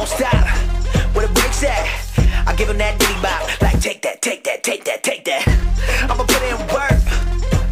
won't 0.00 0.08
stop. 0.08 0.46
Where 1.14 1.26
the 1.26 1.32
bricks 1.34 1.62
at? 1.62 1.84
I 2.48 2.54
give 2.56 2.70
him 2.70 2.78
that 2.78 2.98
diddy 2.98 3.20
bop. 3.20 3.44
Like, 3.60 3.82
take 3.82 4.00
that, 4.00 4.22
take 4.22 4.44
that, 4.44 4.62
take 4.64 4.82
that, 4.84 5.02
take 5.02 5.26
that. 5.26 5.44
I'ma 6.08 6.24
put 6.24 6.40
in 6.40 6.56
work. 6.72 6.96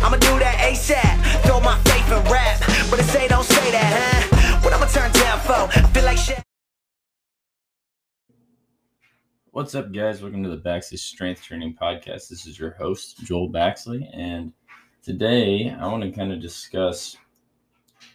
I'ma 0.04 0.18
do 0.20 0.38
that 0.38 0.60
ASAP. 0.60 1.42
Throw 1.46 1.58
my 1.60 1.78
faith 1.88 2.04
in 2.12 2.20
rap. 2.30 2.60
But 2.90 3.00
it 3.00 3.04
say, 3.04 3.28
don't 3.28 3.44
say 3.44 3.70
that, 3.70 3.90
huh? 3.96 4.60
What 4.60 4.74
I'ma 4.74 4.84
turn 4.88 5.10
down 5.12 5.40
for? 5.40 5.72
I 5.72 5.88
feel 5.88 6.04
like 6.04 6.18
shit. 6.18 6.42
What's 9.52 9.74
up, 9.74 9.90
guys? 9.90 10.20
Welcome 10.20 10.42
to 10.42 10.50
the 10.50 10.58
Baxley 10.58 10.98
Strength 10.98 11.42
Training 11.42 11.78
Podcast. 11.80 12.28
This 12.28 12.46
is 12.46 12.58
your 12.58 12.72
host, 12.72 13.24
Joel 13.24 13.48
Baxley, 13.48 14.06
and 14.12 14.52
today 15.02 15.74
I 15.80 15.86
want 15.86 16.02
to 16.02 16.10
kind 16.10 16.30
of 16.30 16.42
discuss 16.42 17.16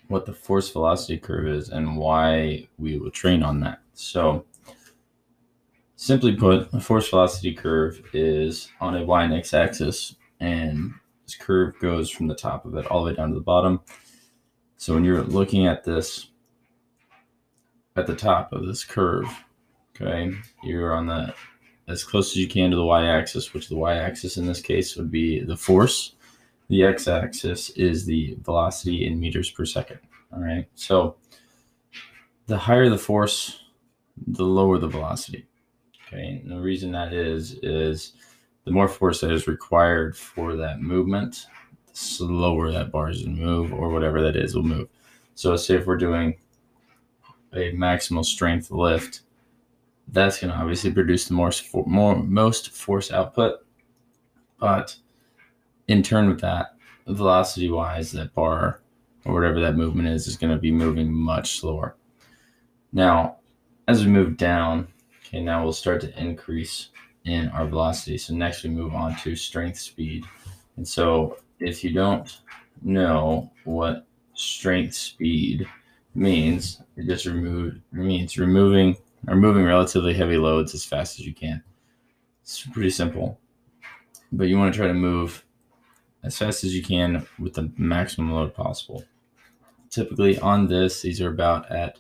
what 0.08 0.28
the 0.28 0.34
force 0.34 0.70
velocity 0.70 1.18
curve 1.18 1.48
is 1.48 1.70
and 1.70 1.98
why 1.98 2.68
we 2.78 3.00
will 3.00 3.10
train 3.10 3.42
on 3.42 3.60
that. 3.62 3.83
So, 3.94 4.46
simply 5.96 6.36
put, 6.36 6.72
the 6.72 6.82
force 6.82 7.10
velocity 7.10 7.54
curve 7.54 8.02
is 8.14 8.70
on 8.82 8.96
a 8.96 9.04
y 9.04 9.24
and 9.24 9.34
x 9.34 9.54
axis, 9.54 10.16
and 10.40 10.94
this 11.26 11.36
curve 11.36 11.80
goes 11.80 12.10
from 12.10 12.28
the 12.28 12.36
top 12.36 12.66
of 12.66 12.76
it 12.76 12.86
all 12.88 13.04
the 13.04 13.12
way 13.12 13.16
down 13.16 13.30
to 13.30 13.36
the 13.36 13.42
bottom. 13.42 13.82
So, 14.78 14.94
when 14.94 15.04
you're 15.04 15.24
looking 15.24 15.68
at 15.68 15.84
this 15.84 16.30
at 17.96 18.08
the 18.08 18.16
top 18.16 18.52
of 18.52 18.66
this 18.66 18.84
curve, 18.84 19.28
Okay, 19.96 20.32
you're 20.64 20.96
on 20.96 21.06
the 21.06 21.34
as 21.88 22.04
close 22.04 22.32
as 22.32 22.38
you 22.38 22.48
can 22.48 22.72
to 22.72 22.76
the 22.76 22.86
y-axis, 22.86 23.54
which 23.54 23.70
the 23.70 23.76
y-axis 23.76 24.38
in 24.38 24.46
this 24.46 24.62
case 24.62 24.96
would 24.96 25.12
be 25.12 25.42
the 25.42 25.58
force. 25.58 26.16
The 26.70 26.84
x-axis 26.84 27.72
is 27.72 28.06
the 28.06 28.38
velocity 28.42 29.06
in 29.06 29.20
meters 29.20 29.52
per 29.52 29.66
second. 29.66 30.00
All 30.32 30.40
right, 30.40 30.68
so 30.74 31.18
the 32.48 32.58
higher 32.58 32.90
the 32.90 32.98
force, 32.98 33.63
the 34.28 34.44
lower 34.44 34.78
the 34.78 34.88
velocity. 34.88 35.48
Okay, 36.08 36.42
and 36.44 36.52
the 36.52 36.60
reason 36.60 36.92
that 36.92 37.14
is 37.14 37.58
is 37.64 38.14
the 38.66 38.72
more 38.72 38.88
force 38.88 39.22
that 39.22 39.32
is 39.32 39.48
required 39.48 40.16
for 40.16 40.56
that 40.56 40.82
movement, 40.82 41.48
the 41.88 41.98
slower 41.98 42.72
that 42.72 42.92
bar 42.92 43.10
is 43.10 43.24
going 43.24 43.36
to 43.36 43.42
move, 43.42 43.74
or 43.74 43.90
whatever 43.90 44.22
that 44.22 44.36
is 44.36 44.56
will 44.56 44.64
move. 44.64 44.88
So, 45.36 45.52
let's 45.52 45.66
say 45.66 45.76
if 45.76 45.86
we're 45.86 45.98
doing 45.98 46.36
a 47.54 47.72
maximal 47.74 48.26
strength 48.26 48.72
lift 48.72 49.22
that's 50.10 50.40
going 50.40 50.52
to 50.52 50.60
obviously 50.60 50.92
produce 50.92 51.28
the 51.28 51.52
for, 51.72 51.86
more 51.86 52.22
most 52.24 52.72
force 52.72 53.12
output 53.12 53.60
but 54.60 54.96
in 55.88 56.04
turn 56.04 56.28
with 56.28 56.42
that 56.42 56.76
velocity 57.08 57.70
wise 57.70 58.12
that 58.12 58.34
bar 58.34 58.82
or 59.26 59.34
whatever 59.34 59.60
that 59.60 59.76
movement 59.76 60.08
is 60.08 60.28
is 60.28 60.38
going 60.38 60.52
to 60.52 60.60
be 60.60 60.72
moving 60.72 61.12
much 61.12 61.60
slower 61.60 61.96
now 62.92 63.38
as 63.88 64.06
we 64.06 64.12
move 64.12 64.38
down 64.38 64.88
okay 65.26 65.42
now 65.42 65.64
we'll 65.64 65.74
start 65.74 66.02
to 66.02 66.20
increase 66.20 66.90
in 67.26 67.50
our 67.50 67.68
velocity 67.68 68.18
so 68.18 68.34
next 68.34 68.64
we 68.64 68.70
move 68.70 68.94
on 68.94 69.16
to 69.18 69.36
strength 69.36 69.80
speed 69.80 70.26
and 70.78 70.88
so 70.88 71.38
if 71.60 71.84
you 71.84 71.94
don't 71.94 72.42
know 72.82 73.52
what 73.64 74.06
strength 74.34 74.94
speed 74.94 75.68
means 76.16 76.82
it 76.96 77.08
just 77.08 77.26
means 77.26 78.38
removing 78.38 78.96
or 79.28 79.36
moving 79.36 79.64
relatively 79.64 80.14
heavy 80.14 80.38
loads 80.38 80.74
as 80.74 80.86
fast 80.86 81.20
as 81.20 81.26
you 81.26 81.34
can. 81.34 81.64
It's 82.42 82.66
pretty 82.66 82.90
simple. 82.90 83.40
But 84.32 84.48
you 84.48 84.58
want 84.58 84.74
to 84.74 84.78
try 84.78 84.88
to 84.88 84.94
move 84.94 85.46
as 86.24 86.38
fast 86.38 86.64
as 86.64 86.76
you 86.76 86.84
can 86.84 87.26
with 87.40 87.54
the 87.54 87.72
maximum 87.78 88.32
load 88.32 88.54
possible. 88.54 89.04
Typically 89.90 90.40
on 90.40 90.68
this, 90.68 91.02
these 91.02 91.22
are 91.22 91.30
about 91.30 91.72
at 91.72 92.00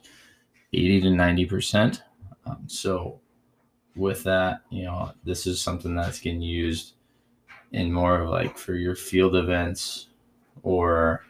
80 0.73 1.01
to 1.01 1.07
90%. 1.07 2.01
Um, 2.45 2.63
so 2.67 3.19
with 3.95 4.23
that, 4.23 4.61
you 4.69 4.84
know, 4.84 5.11
this 5.23 5.47
is 5.47 5.61
something 5.61 5.95
that's 5.95 6.19
getting 6.19 6.41
used 6.41 6.94
in 7.72 7.91
more 7.91 8.22
of 8.22 8.29
like 8.29 8.57
for 8.57 8.73
your 8.73 8.95
field 8.95 9.35
events 9.35 10.07
or 10.61 11.25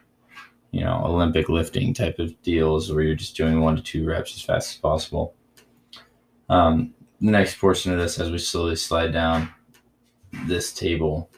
you 0.72 0.84
know 0.84 1.00
olympic 1.06 1.48
lifting 1.48 1.94
type 1.94 2.18
of 2.18 2.40
deals 2.42 2.92
where 2.92 3.02
you're 3.02 3.14
just 3.14 3.34
doing 3.34 3.62
one 3.62 3.74
to 3.74 3.82
two 3.82 4.04
reps 4.04 4.34
as 4.34 4.42
fast 4.42 4.72
as 4.72 4.76
possible 4.76 5.34
um, 6.48 6.94
the 7.20 7.30
next 7.30 7.58
portion 7.58 7.92
of 7.92 7.98
this, 7.98 8.18
as 8.18 8.30
we 8.30 8.38
slowly 8.38 8.76
slide 8.76 9.12
down 9.12 9.48
this 10.46 10.72
table, 10.72 11.30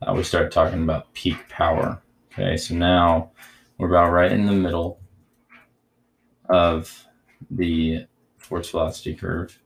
uh, 0.00 0.12
we 0.14 0.22
start 0.22 0.50
talking 0.50 0.82
about 0.82 1.12
peak 1.14 1.48
power. 1.48 2.02
Okay, 2.32 2.56
so 2.56 2.74
now 2.74 3.30
we're 3.78 3.88
about 3.88 4.10
right 4.10 4.32
in 4.32 4.46
the 4.46 4.52
middle 4.52 4.98
of 6.48 7.06
the 7.50 8.06
force 8.38 8.70
velocity 8.70 9.14
curve. 9.14 9.58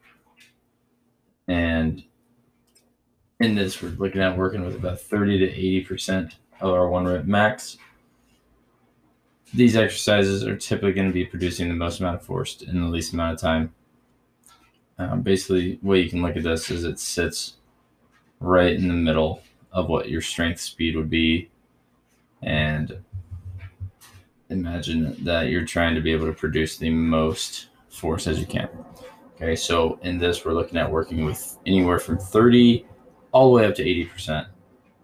And 1.49 2.05
in 3.41 3.55
this, 3.55 3.83
we're 3.83 3.91
looking 3.91 4.21
at 4.21 4.37
working 4.37 4.65
with 4.65 4.75
about 4.75 5.01
30 5.01 5.39
to 5.39 5.95
80% 5.95 6.35
of 6.61 6.71
our 6.71 6.89
one 6.89 7.07
rep 7.07 7.25
max. 7.25 7.79
These 9.55 9.77
exercises 9.77 10.45
are 10.45 10.57
typically 10.57 10.93
going 10.93 11.09
to 11.09 11.15
be 11.15 11.25
producing 11.25 11.69
the 11.69 11.75
most 11.75 12.01
amount 12.01 12.17
of 12.17 12.23
force 12.23 12.63
in 12.63 12.81
the 12.81 12.89
least 12.89 13.13
amount 13.13 13.35
of 13.35 13.41
time. 13.41 13.75
Um, 14.99 15.23
basically, 15.23 15.79
way 15.83 16.01
you 16.01 16.11
can 16.11 16.23
look 16.23 16.37
at 16.37 16.43
this 16.43 16.71
is 16.71 16.85
it 16.85 16.99
sits 16.99 17.57
right 18.41 18.73
in 18.73 18.89
the 18.89 18.95
middle 18.95 19.43
of 19.73 19.89
what 19.89 20.09
your 20.09 20.23
strength 20.23 20.61
speed 20.61 20.97
would 20.97 21.11
be, 21.11 21.51
and 22.43 22.99
imagine 24.51 25.17
that 25.25 25.49
you're 25.49 25.65
trying 25.65 25.95
to 25.95 26.01
be 26.01 26.13
able 26.13 26.27
to 26.27 26.33
produce 26.33 26.77
the 26.77 26.91
most 26.91 27.69
force 27.89 28.27
as 28.27 28.39
you 28.39 28.47
can. 28.47 28.69
Okay, 29.37 29.57
so 29.57 29.99
in 30.03 30.19
this, 30.19 30.45
we're 30.45 30.55
looking 30.55 30.79
at 30.79 30.91
working 30.91 31.25
with 31.25 31.59
anywhere 31.67 31.99
from 31.99 32.19
30 32.19 32.87
all 33.33 33.51
the 33.51 33.57
way 33.57 33.67
up 33.67 33.75
to 33.75 33.85
80%, 33.85 34.47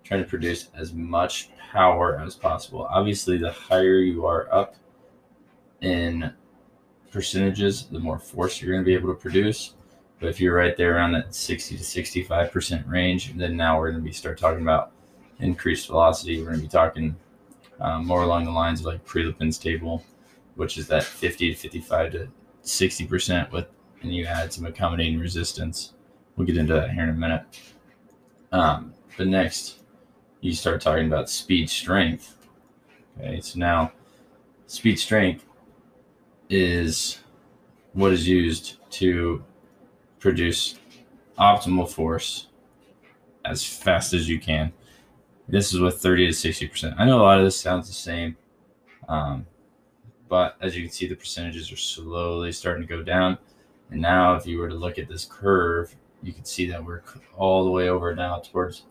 trying 0.05 0.23
to 0.23 0.29
produce 0.29 0.69
as 0.75 0.93
much 0.95 1.51
power 1.71 2.19
as 2.19 2.35
possible. 2.35 2.87
Obviously, 2.91 3.37
the 3.37 3.53
higher 3.53 3.99
you 3.99 4.25
are 4.27 4.53
up 4.53 4.77
in 5.81 6.33
percentages, 7.11 7.87
the 7.87 7.99
more 7.99 8.19
force 8.19 8.61
you're 8.61 8.73
going 8.73 8.83
to 8.83 8.89
be 8.89 8.95
able 8.95 9.13
to 9.13 9.21
produce. 9.21 9.75
But 10.19 10.29
if 10.29 10.41
you're 10.41 10.55
right 10.55 10.77
there 10.77 10.97
around 10.97 11.13
that 11.13 11.35
60 11.35 11.77
to 11.77 11.83
65% 11.83 12.89
range, 12.89 13.37
then 13.37 13.57
now 13.57 13.79
we're 13.79 13.91
going 13.91 14.03
to 14.03 14.09
be 14.09 14.13
start 14.13 14.39
talking 14.39 14.63
about 14.63 14.93
increased 15.41 15.89
velocity. 15.89 16.39
We're 16.39 16.47
going 16.47 16.59
to 16.59 16.63
be 16.63 16.69
talking 16.69 17.17
um, 17.81 18.07
more 18.07 18.23
along 18.23 18.45
the 18.45 18.51
lines 18.51 18.81
of 18.81 18.87
like 18.87 19.05
Prilepin's 19.05 19.59
table, 19.59 20.05
which 20.55 20.79
is 20.79 20.87
that 20.89 21.05
50 21.05 21.55
to 21.55 21.59
55 21.59 22.13
to 22.13 22.29
60% 22.63 23.51
with, 23.51 23.67
and 24.03 24.15
you 24.15 24.25
add 24.25 24.53
some 24.53 24.67
accommodating 24.67 25.19
resistance. 25.19 25.95
We'll 26.37 26.47
get 26.47 26.57
into 26.57 26.75
that 26.75 26.93
here 26.93 27.05
in 27.05 27.11
a 27.11 27.15
minute. 27.15 27.43
Um, 28.53 28.95
but 29.17 29.27
next, 29.27 29.81
you 30.41 30.55
start 30.55 30.81
talking 30.81 31.07
about 31.07 31.31
speed 31.31 31.71
strength. 31.71 32.37
Okay, 33.19 33.41
so 33.41 33.59
now 33.59 33.93
speed 34.67 34.99
strength 34.99 35.45
is 36.49 37.21
what 37.93 38.13
is 38.13 38.29
used 38.29 38.79
to 38.91 39.45
produce 40.19 40.77
optimal 41.39 41.89
force 41.89 42.49
as 43.45 43.65
fast 43.65 44.15
as 44.15 44.29
you 44.29 44.39
can. 44.39 44.73
This 45.53 45.75
is 45.75 45.81
with 45.81 46.01
30 46.01 46.29
to 46.29 46.33
60%. 46.33 46.95
I 46.97 47.05
know 47.05 47.21
a 47.21 47.25
lot 47.25 47.37
of 47.37 47.45
this 47.45 47.61
sounds 47.61 47.87
the 47.87 47.93
same, 47.93 48.39
um, 49.07 49.47
but 50.27 50.57
as 50.63 50.75
you 50.75 50.83
can 50.83 50.91
see, 50.91 51.07
the 51.07 51.15
percentages 51.15 51.71
are 51.71 51.77
slowly 51.77 52.53
starting 52.53 52.81
to 52.81 52.89
go 52.89 53.03
down. 53.03 53.37
And 53.91 54.01
now, 54.01 54.35
if 54.35 54.47
you 54.47 54.59
were 54.59 54.71
to 54.71 54.75
look 54.75 54.99
at 54.99 55.11
this 55.11 55.27
curve, 55.27 55.95
you 56.23 56.33
can 56.33 56.47
see 56.47 56.71
that 56.71 56.83
we're 56.83 57.03
all 57.37 57.67
the 57.67 57.71
way 57.71 57.91
over 57.91 58.15
now 58.15 58.39
towards 58.39 58.85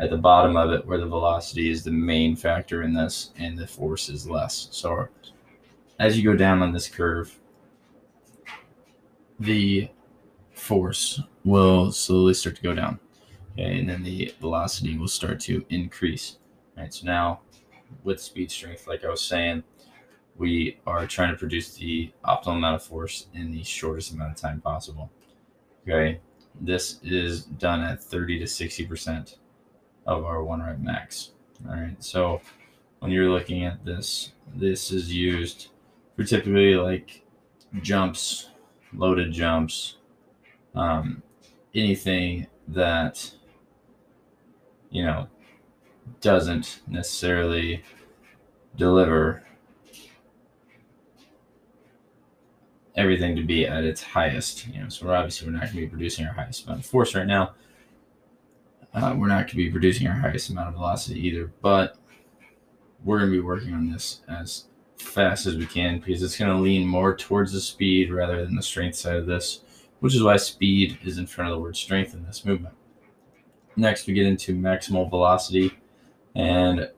at 0.00 0.10
the 0.10 0.16
bottom 0.16 0.56
of 0.56 0.72
it 0.72 0.84
where 0.84 0.98
the 0.98 1.06
velocity 1.06 1.70
is 1.70 1.84
the 1.84 1.92
main 1.92 2.34
factor 2.34 2.82
in 2.82 2.92
this 2.92 3.30
and 3.38 3.56
the 3.56 3.68
force 3.68 4.08
is 4.08 4.28
less. 4.28 4.66
So 4.72 5.06
as 6.00 6.18
you 6.18 6.28
go 6.28 6.36
down 6.36 6.62
on 6.62 6.72
this 6.72 6.88
curve, 6.88 7.38
the 9.38 9.88
force 10.52 11.20
will 11.44 11.92
slowly 11.92 12.34
start 12.34 12.56
to 12.56 12.62
go 12.62 12.74
down. 12.74 12.98
Okay, 13.58 13.80
and 13.80 13.88
then 13.88 14.04
the 14.04 14.32
velocity 14.40 14.96
will 14.96 15.08
start 15.08 15.40
to 15.40 15.64
increase. 15.68 16.36
All 16.76 16.84
right, 16.84 16.94
so 16.94 17.04
now 17.04 17.40
with 18.04 18.20
speed 18.20 18.52
strength, 18.52 18.86
like 18.86 19.04
I 19.04 19.08
was 19.08 19.20
saying, 19.20 19.64
we 20.36 20.78
are 20.86 21.08
trying 21.08 21.32
to 21.32 21.36
produce 21.36 21.74
the 21.74 22.12
optimal 22.24 22.58
amount 22.58 22.76
of 22.76 22.84
force 22.84 23.26
in 23.34 23.50
the 23.50 23.64
shortest 23.64 24.12
amount 24.12 24.30
of 24.30 24.36
time 24.36 24.60
possible. 24.60 25.10
Okay, 25.82 26.20
this 26.60 27.00
is 27.02 27.46
done 27.46 27.80
at 27.80 28.00
30 28.00 28.38
to 28.38 28.44
60% 28.44 29.38
of 30.06 30.24
our 30.24 30.44
one 30.44 30.62
rep 30.62 30.78
max. 30.78 31.32
All 31.68 31.74
right, 31.74 31.96
so 31.98 32.40
when 33.00 33.10
you're 33.10 33.28
looking 33.28 33.64
at 33.64 33.84
this, 33.84 34.34
this 34.54 34.92
is 34.92 35.12
used 35.12 35.70
for 36.14 36.22
typically 36.22 36.76
like 36.76 37.24
jumps, 37.82 38.50
loaded 38.92 39.32
jumps, 39.32 39.96
um, 40.76 41.24
anything 41.74 42.46
that 42.68 43.32
you 44.90 45.02
know 45.02 45.28
doesn't 46.20 46.80
necessarily 46.86 47.82
deliver 48.76 49.42
everything 52.96 53.36
to 53.36 53.42
be 53.42 53.66
at 53.66 53.84
its 53.84 54.02
highest. 54.02 54.66
You 54.68 54.82
know, 54.82 54.88
so 54.88 55.06
we're 55.06 55.14
obviously 55.14 55.46
we're 55.46 55.52
not 55.52 55.64
going 55.64 55.74
to 55.74 55.80
be 55.82 55.86
producing 55.86 56.26
our 56.26 56.32
highest 56.32 56.64
amount 56.64 56.80
of 56.80 56.86
force 56.86 57.14
right 57.14 57.26
now. 57.26 57.52
Uh, 58.94 59.14
we're 59.16 59.28
not 59.28 59.40
going 59.40 59.48
to 59.48 59.56
be 59.56 59.70
producing 59.70 60.06
our 60.06 60.14
highest 60.14 60.50
amount 60.50 60.68
of 60.68 60.74
velocity 60.74 61.20
either, 61.20 61.52
but 61.60 61.96
we're 63.04 63.18
going 63.18 63.30
to 63.30 63.36
be 63.36 63.42
working 63.42 63.72
on 63.72 63.90
this 63.90 64.22
as 64.28 64.64
fast 64.96 65.46
as 65.46 65.54
we 65.54 65.66
can 65.66 66.00
because 66.00 66.22
it's 66.22 66.36
going 66.36 66.50
to 66.50 66.60
lean 66.60 66.86
more 66.86 67.14
towards 67.14 67.52
the 67.52 67.60
speed 67.60 68.10
rather 68.10 68.44
than 68.44 68.56
the 68.56 68.62
strength 68.62 68.96
side 68.96 69.16
of 69.16 69.26
this, 69.26 69.60
which 70.00 70.14
is 70.14 70.22
why 70.22 70.36
speed 70.36 70.98
is 71.04 71.18
in 71.18 71.26
front 71.26 71.50
of 71.50 71.56
the 71.56 71.62
word 71.62 71.76
strength 71.76 72.14
in 72.14 72.24
this 72.24 72.44
movement. 72.44 72.74
Next, 73.78 74.08
we 74.08 74.12
get 74.12 74.26
into 74.26 74.56
maximal 74.56 75.08
velocity, 75.08 75.78
and 76.34 76.90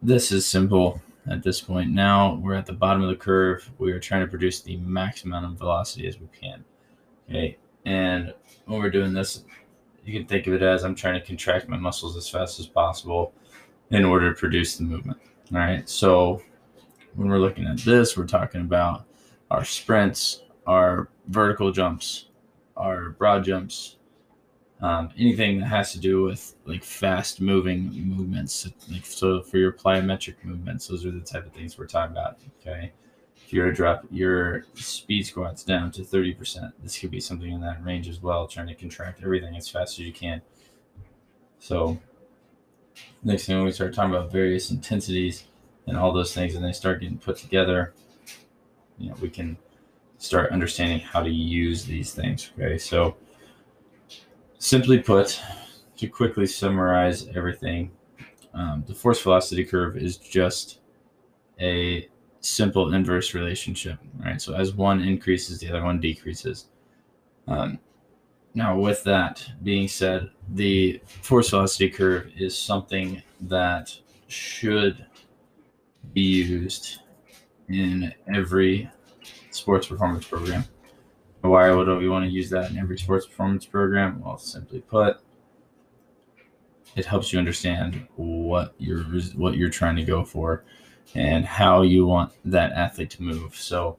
this 0.00 0.30
is 0.30 0.46
simple 0.46 1.02
at 1.28 1.42
this 1.42 1.60
point. 1.60 1.90
Now 1.90 2.36
we're 2.36 2.54
at 2.54 2.64
the 2.64 2.72
bottom 2.72 3.02
of 3.02 3.08
the 3.08 3.16
curve. 3.16 3.68
We 3.76 3.90
are 3.90 3.98
trying 3.98 4.20
to 4.20 4.28
produce 4.28 4.60
the 4.60 4.76
max 4.76 5.24
amount 5.24 5.46
of 5.46 5.58
velocity 5.58 6.06
as 6.06 6.20
we 6.20 6.28
can. 6.28 6.64
Okay, 7.28 7.58
and 7.84 8.32
when 8.66 8.78
we're 8.78 8.88
doing 8.88 9.12
this, 9.12 9.42
you 10.04 10.12
can 10.16 10.28
think 10.28 10.46
of 10.46 10.52
it 10.52 10.62
as 10.62 10.84
I'm 10.84 10.94
trying 10.94 11.20
to 11.20 11.26
contract 11.26 11.68
my 11.68 11.76
muscles 11.76 12.16
as 12.16 12.28
fast 12.28 12.60
as 12.60 12.68
possible 12.68 13.32
in 13.90 14.04
order 14.04 14.32
to 14.32 14.38
produce 14.38 14.76
the 14.76 14.84
movement. 14.84 15.18
All 15.52 15.58
right, 15.58 15.88
so 15.88 16.40
when 17.16 17.28
we're 17.28 17.40
looking 17.40 17.66
at 17.66 17.78
this, 17.78 18.16
we're 18.16 18.26
talking 18.26 18.60
about 18.60 19.06
our 19.50 19.64
sprints, 19.64 20.44
our 20.68 21.08
vertical 21.26 21.72
jumps, 21.72 22.26
our 22.76 23.10
broad 23.10 23.42
jumps, 23.42 23.96
um, 24.80 25.10
anything 25.18 25.58
that 25.60 25.66
has 25.66 25.92
to 25.92 25.98
do 25.98 26.22
with 26.22 26.54
like 26.64 26.84
fast 26.84 27.40
moving 27.40 27.90
movements. 28.06 28.68
Like 28.90 29.04
so, 29.04 29.42
for 29.42 29.58
your 29.58 29.72
plyometric 29.72 30.36
movements, 30.44 30.86
those 30.86 31.04
are 31.04 31.10
the 31.10 31.20
type 31.20 31.46
of 31.46 31.52
things 31.52 31.76
we're 31.76 31.86
talking 31.86 32.16
about. 32.16 32.38
Okay, 32.60 32.92
if 33.36 33.52
you're 33.52 33.66
to 33.66 33.72
drop 33.72 34.04
your 34.10 34.66
speed 34.74 35.26
squats 35.26 35.64
down 35.64 35.90
to 35.92 36.04
thirty 36.04 36.32
percent, 36.32 36.74
this 36.82 36.98
could 36.98 37.10
be 37.10 37.20
something 37.20 37.50
in 37.50 37.60
that 37.60 37.84
range 37.84 38.08
as 38.08 38.22
well. 38.22 38.46
Trying 38.46 38.68
to 38.68 38.74
contract 38.74 39.20
everything 39.22 39.56
as 39.56 39.68
fast 39.68 39.98
as 39.98 40.06
you 40.06 40.12
can. 40.12 40.42
So, 41.58 41.98
next 43.24 43.46
thing 43.46 43.62
we 43.64 43.72
start 43.72 43.94
talking 43.94 44.14
about 44.14 44.30
various 44.30 44.70
intensities 44.70 45.44
and 45.88 45.96
all 45.96 46.12
those 46.12 46.32
things, 46.32 46.54
and 46.54 46.64
they 46.64 46.72
start 46.72 47.00
getting 47.00 47.18
put 47.18 47.36
together, 47.36 47.94
you 48.96 49.08
know, 49.08 49.16
we 49.20 49.28
can 49.30 49.56
start 50.18 50.52
understanding 50.52 51.00
how 51.00 51.22
to 51.22 51.30
use 51.30 51.84
these 51.84 52.12
things. 52.12 52.50
Okay, 52.54 52.78
so 52.78 53.16
simply 54.58 54.98
put, 54.98 55.40
to 55.96 56.06
quickly 56.06 56.46
summarize 56.46 57.28
everything, 57.28 57.90
um, 58.54 58.84
the 58.86 58.94
force 58.94 59.20
velocity 59.22 59.64
curve 59.64 59.96
is 59.96 60.16
just 60.16 60.80
a 61.60 62.08
simple 62.40 62.94
inverse 62.94 63.34
relationship, 63.34 63.98
right? 64.18 64.40
So 64.40 64.54
as 64.54 64.72
one 64.74 65.00
increases, 65.00 65.60
the 65.60 65.68
other 65.68 65.82
one 65.82 66.00
decreases. 66.00 66.66
Um, 67.46 67.78
now, 68.54 68.78
with 68.78 69.04
that 69.04 69.46
being 69.62 69.88
said, 69.88 70.30
the 70.54 71.00
force 71.06 71.50
velocity 71.50 71.90
curve 71.90 72.30
is 72.36 72.56
something 72.56 73.22
that 73.42 73.96
should 74.26 75.06
be 76.12 76.42
used 76.42 76.98
in 77.68 78.12
every 78.34 78.90
sports 79.50 79.86
performance 79.86 80.26
program. 80.26 80.64
Why 81.40 81.70
would 81.70 81.88
we 81.98 82.08
want 82.08 82.24
to 82.24 82.30
use 82.30 82.50
that 82.50 82.70
in 82.70 82.78
every 82.78 82.98
sports 82.98 83.26
performance 83.26 83.64
program? 83.64 84.20
Well, 84.20 84.38
simply 84.38 84.80
put, 84.80 85.18
it 86.96 87.04
helps 87.04 87.32
you 87.32 87.38
understand 87.38 88.06
what 88.16 88.74
you're 88.78 89.04
what 89.34 89.56
you're 89.56 89.70
trying 89.70 89.96
to 89.96 90.02
go 90.02 90.24
for 90.24 90.64
and 91.14 91.44
how 91.44 91.82
you 91.82 92.06
want 92.06 92.32
that 92.44 92.72
athlete 92.72 93.10
to 93.10 93.22
move. 93.22 93.54
So 93.54 93.98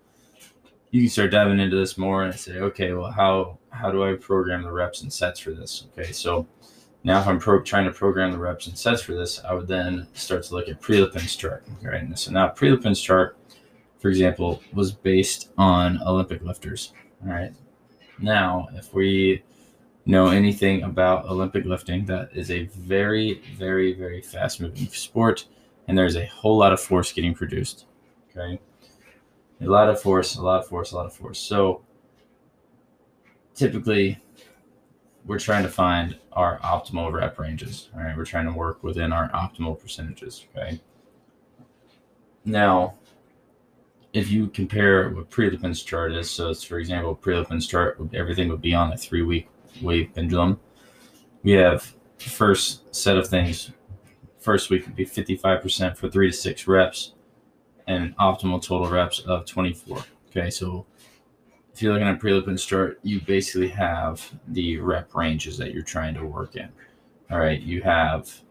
you 0.92 1.02
can 1.02 1.10
start 1.10 1.32
diving 1.32 1.60
into 1.60 1.78
this 1.78 1.98
more 1.98 2.24
and 2.24 2.36
say, 2.38 2.60
okay, 2.60 2.94
well, 2.94 3.12
how 3.12 3.58
how 3.72 3.92
do 3.92 4.04
I 4.04 4.16
program 4.16 4.64
the 4.64 4.72
reps 4.72 5.02
and 5.02 5.12
sets 5.12 5.40
for 5.40 5.52
this? 5.52 5.88
Okay, 5.98 6.12
so 6.12 6.48
now 7.04 7.22
if 7.22 7.28
I'm 7.28 7.40
pro- 7.40 7.62
trying 7.62 7.86
to 7.86 7.92
program 7.92 8.32
the 8.32 8.40
reps 8.40 8.68
and 8.68 8.78
sets 8.78 9.02
for 9.02 9.14
this, 9.14 9.40
I 9.44 9.54
would 9.54 9.68
then 9.68 10.08
start 10.14 10.44
to 10.44 10.56
look 10.56 10.68
at 10.68 10.82
Prilepin's 10.82 11.36
chart. 11.36 11.64
Right, 11.82 12.02
and 12.02 12.18
so 12.18 12.32
now 12.32 12.50
Prilepin's 12.50 13.02
chart, 13.02 13.38
for 14.00 14.10
example, 14.10 14.62
was 14.74 14.92
based 14.92 15.52
on 15.58 16.02
Olympic 16.06 16.42
lifters. 16.42 16.94
All 17.26 17.34
right. 17.34 17.54
Now, 18.20 18.68
if 18.74 18.94
we 18.94 19.44
know 20.06 20.28
anything 20.28 20.84
about 20.84 21.26
Olympic 21.26 21.66
lifting, 21.66 22.06
that 22.06 22.30
is 22.34 22.50
a 22.52 22.64
very, 22.66 23.42
very, 23.56 23.94
very 23.94 24.22
fast 24.22 24.62
moving 24.62 24.88
sport, 24.88 25.46
and 25.88 25.98
there's 25.98 26.16
a 26.16 26.26
whole 26.26 26.58
lot 26.58 26.74
of 26.74 26.80
force 26.80 27.12
getting 27.12 27.34
produced. 27.34 27.86
Okay. 28.32 28.60
A 29.62 29.66
lot 29.66 29.90
of 29.90 30.02
force, 30.02 30.36
a 30.36 30.42
lot 30.42 30.62
of 30.62 30.68
force, 30.68 30.92
a 30.92 30.96
lot 30.96 31.06
of 31.06 31.14
force. 31.14 31.40
So 31.40 31.82
typically, 33.54 34.18
we're 35.26 35.40
trying 35.40 35.64
to 35.64 35.70
find 35.70 36.18
our 36.32 36.60
optimal 36.60 37.12
rep 37.12 37.38
ranges. 37.38 37.90
All 37.94 38.02
right. 38.02 38.16
We're 38.16 38.26
trying 38.26 38.46
to 38.46 38.54
work 38.54 38.84
within 38.84 39.12
our 39.12 39.30
optimal 39.32 39.80
percentages. 39.80 40.46
Okay. 40.56 40.80
Now, 42.46 42.96
if 44.14 44.32
you 44.32 44.48
compare 44.48 45.10
what 45.10 45.30
Prilepin's 45.30 45.84
chart 45.84 46.14
is, 46.14 46.30
so 46.30 46.50
it's 46.50 46.64
for 46.64 46.80
example, 46.80 47.16
Prilepin's 47.16 47.68
chart, 47.68 48.00
everything 48.14 48.50
would 48.50 48.62
be 48.62 48.74
on 48.74 48.94
a 48.94 48.98
three 48.98 49.22
week 49.22 49.48
wave 49.82 50.14
pendulum. 50.14 50.60
We 51.44 51.52
have 51.54 51.96
first 52.18 52.94
set 52.94 53.18
of 53.18 53.28
things. 53.28 53.72
First 54.40 54.70
week 54.70 54.86
would 54.86 54.96
be 54.96 55.06
55% 55.06 55.96
for 55.96 56.10
three 56.10 56.32
to 56.32 56.36
six 56.36 56.68
reps 56.68 57.14
and 57.88 58.16
optimal 58.18 58.64
total 58.64 58.90
reps 58.90 59.20
of 59.22 59.46
24. 59.46 60.04
Okay, 60.30 60.50
so 60.50 60.86
if 61.74 61.82
you're 61.82 61.94
looking 61.94 62.08
at 62.08 62.20
Prilepin's 62.20 62.66
chart, 62.66 63.00
you 63.04 63.22
basically 63.22 63.70
have 63.70 64.34
the 64.48 64.78
rep 64.78 65.14
ranges 65.14 65.58
that 65.58 65.74
you're 65.74 65.84
trying 65.84 66.14
to 66.16 66.26
work 66.26 66.56
in. 66.56 66.70
All 67.32 67.40
right, 67.40 67.62
you 67.62 67.82
have 67.84 68.42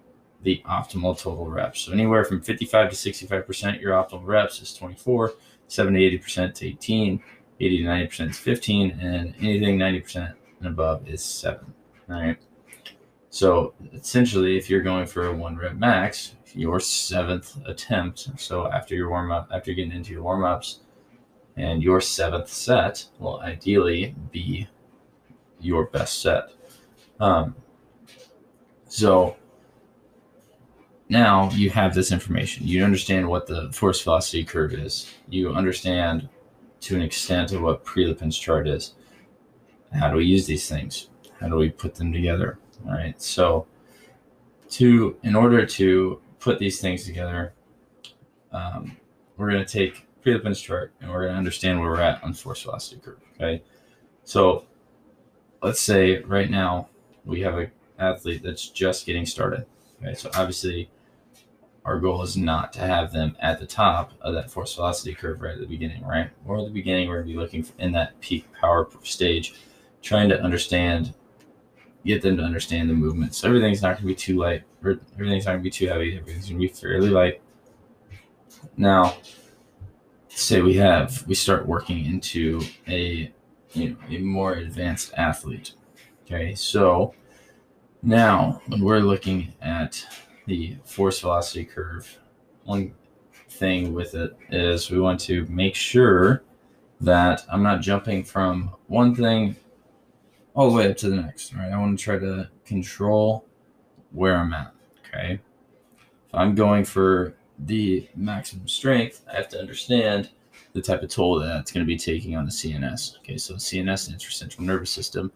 the 0.43 0.63
optimal 0.67 1.19
total 1.19 1.47
reps. 1.47 1.81
So 1.81 1.93
anywhere 1.93 2.25
from 2.25 2.41
55 2.41 2.91
to 2.91 2.97
65%, 2.97 3.81
your 3.81 3.93
optimal 3.93 4.25
reps 4.25 4.61
is 4.63 4.75
24. 4.75 5.35
70 5.69 6.19
80% 6.19 6.55
to 6.55 6.67
18, 6.67 7.23
80 7.61 7.79
to 7.79 7.85
90% 7.85 8.31
is 8.31 8.39
15, 8.39 8.91
and 9.01 9.35
anything 9.41 9.79
90% 9.79 10.35
and 10.61 10.69
above 10.69 11.07
is 11.07 11.23
7. 11.23 11.73
All 12.09 12.21
right. 12.21 12.39
So 13.31 13.75
essentially, 13.93 14.57
if 14.57 14.71
you're 14.71 14.83
going 14.83 15.07
for 15.07 15.27
a 15.27 15.33
one 15.33 15.57
rep 15.57 15.75
max, 15.75 16.35
your 16.55 16.81
seventh 16.81 17.59
attempt, 17.67 18.31
so 18.37 18.67
after 18.73 18.95
your 18.95 19.11
warm 19.11 19.31
up, 19.31 19.49
after 19.53 19.75
getting 19.75 19.93
into 19.93 20.13
your 20.13 20.23
warm 20.23 20.45
ups, 20.45 20.81
and 21.57 21.83
your 21.83 22.01
seventh 22.01 22.49
set 22.49 23.05
will 23.19 23.41
ideally 23.41 24.15
be 24.33 24.67
your 25.61 25.87
best 25.87 26.23
set. 26.23 26.51
Um, 27.21 27.55
so 28.87 29.37
now 31.09 31.51
you 31.53 31.71
have 31.71 31.95
this 31.95 32.13
information. 32.13 32.67
You 32.67 32.85
understand 32.85 33.29
what 33.29 33.47
the 33.47 33.73
force 33.73 34.03
velocity 34.03 34.45
curve 34.45 34.75
is. 34.75 35.13
You 35.29 35.53
understand 35.53 36.29
to 36.81 36.97
an 36.97 37.03
extent 37.03 37.53
of 37.53 37.63
what 37.63 37.85
Prilepin's 37.85 38.39
chart 38.39 38.69
is. 38.69 38.95
How 39.93 40.11
do 40.11 40.17
we 40.17 40.25
use 40.25 40.47
these 40.47 40.69
things? 40.69 41.09
How 41.41 41.49
do 41.49 41.57
we 41.57 41.71
put 41.71 41.95
them 41.95 42.13
together? 42.13 42.59
All 42.87 42.93
right. 42.93 43.21
So, 43.21 43.67
to 44.71 45.17
in 45.23 45.35
order 45.35 45.65
to 45.65 46.21
put 46.41 46.59
these 46.59 46.81
things 46.81 47.05
together, 47.05 47.55
um, 48.53 48.97
we're 49.37 49.51
going 49.51 49.65
to 49.65 49.73
take 49.73 50.07
Prilepin's 50.23 50.61
chart 50.61 50.93
and 51.01 51.11
we're 51.11 51.23
going 51.23 51.33
to 51.33 51.39
understand 51.39 51.81
where 51.81 51.91
we're 51.91 52.01
at 52.01 52.23
on 52.23 52.35
force 52.35 52.63
velocity 52.63 53.01
curve. 53.01 53.21
Okay. 53.37 53.63
So, 54.25 54.67
let's 55.63 55.81
say 55.81 56.19
right 56.19 56.51
now 56.51 56.89
we 57.25 57.41
have 57.41 57.57
an 57.57 57.71
athlete 57.99 58.43
that's 58.43 58.69
just 58.69 59.07
getting 59.07 59.25
started. 59.25 59.65
Okay. 60.03 60.15
So 60.15 60.31
obviously 60.35 60.91
our 61.89 61.99
goal 61.99 62.23
is 62.23 62.37
not 62.37 62.71
to 62.75 62.81
have 62.81 63.13
them 63.13 63.35
at 63.41 63.59
the 63.59 63.67
top 63.67 64.13
of 64.21 64.35
that 64.35 64.51
force 64.51 64.75
velocity 64.75 65.15
curve 65.15 65.41
right 65.41 65.55
at 65.55 65.61
the 65.61 65.67
beginning, 65.67 66.05
right? 66.05 66.31
Or 66.47 66.59
at 66.59 66.67
the 66.67 66.71
beginning, 66.71 67.09
we're 67.09 67.23
going 67.23 67.29
to 67.29 67.33
be 67.33 67.39
looking 67.39 67.67
in 67.79 67.93
that 67.93 68.21
peak 68.21 68.47
power 68.61 68.87
stage, 69.03 69.55
trying 70.03 70.29
to 70.29 70.39
understand, 70.39 71.15
get 72.05 72.21
them 72.21 72.37
to 72.37 72.43
understand 72.43 72.91
the 72.91 72.95
movement. 72.95 73.35
So 73.35 73.49
everything's 73.49 73.81
not 73.81 73.93
going 73.97 74.03
to 74.03 74.07
be 74.09 74.15
too 74.15 74.37
light, 74.37 74.65
everything's 75.15 75.47
not 75.47 75.53
going 75.53 75.61
to 75.61 75.65
be 75.65 75.71
too 75.71 75.87
heavy. 75.89 76.19
Everything's 76.19 76.51
going 76.51 76.61
to 76.61 76.69
be 76.69 76.73
fairly 76.73 77.09
light. 77.09 77.41
Now, 78.77 79.17
say 80.29 80.61
we 80.61 80.75
have, 80.75 81.27
we 81.27 81.35
start 81.35 81.67
working 81.67 82.05
into 82.05 82.61
a, 82.87 83.33
you 83.73 83.91
know, 83.91 83.97
a 84.11 84.19
more 84.19 84.53
advanced 84.55 85.15
athlete. 85.17 85.73
Okay, 86.27 86.55
so 86.55 87.15
now 88.03 88.61
when 88.67 88.83
we're 88.83 89.01
looking 89.01 89.55
at 89.63 90.07
the 90.49 90.77
force 90.85 91.21
velocity 91.21 91.65
curve, 91.65 92.19
one 92.65 92.95
thing 93.51 93.93
with 93.93 94.15
it 94.15 94.37
is 94.51 94.91
we 94.91 94.99
want 94.99 95.21
to 95.21 95.45
make 95.47 95.75
sure 95.75 96.43
that 97.01 97.45
I'm 97.53 97.63
not 97.63 97.81
jumping 97.83 98.25
from 98.25 98.75
one 98.87 99.15
thing 99.15 99.57
all 100.55 100.71
the 100.71 100.77
way 100.77 100.91
up 100.91 100.97
to 100.99 101.11
the 101.11 101.17
next. 101.17 101.55
Right? 101.55 101.71
I 101.71 101.79
want 101.79 101.99
to 101.99 102.03
try 102.03 102.19
to 102.19 102.49
control 102.65 103.45
where 104.11 104.37
I'm 104.37 104.53
at. 104.55 104.75
Okay. 105.07 105.35
If 106.29 106.35
I'm 106.35 106.55
going 106.55 106.85
for 106.85 107.35
the 107.59 108.09
maximum 108.17 108.69
strength, 108.69 109.25
I 109.31 109.37
have 109.37 109.49
to 109.51 109.61
understand 109.61 110.31
the 110.73 110.81
type 110.81 111.03
of 111.03 111.11
toll 111.11 111.39
that 111.41 111.47
that's 111.47 111.73
going 111.73 111.85
to 111.85 111.87
be 111.87 111.99
taking 111.99 112.37
on 112.37 112.47
the 112.47 112.51
CNS. 112.51 113.19
Okay, 113.19 113.37
so 113.37 113.55
CNS, 113.55 114.15
intercentral 114.15 114.61
nervous 114.61 114.91
system, 114.91 115.33